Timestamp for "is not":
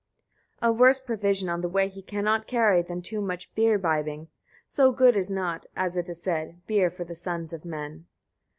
5.15-5.67